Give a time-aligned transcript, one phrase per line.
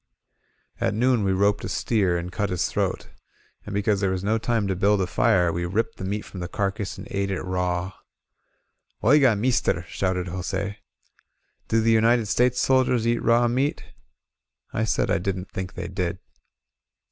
[0.79, 3.09] At noon we roped a steer, and cut his throat.
[3.67, 6.39] And because there was no time to build a fire, we ripped the meat from
[6.39, 7.91] the carcase and ate it raw.
[9.03, 10.77] ^^OigOy meester," shouted Jose.
[11.67, 13.83] "Do the United States soldiers eat raw meat?"
[14.73, 16.17] I said I didn't think they did.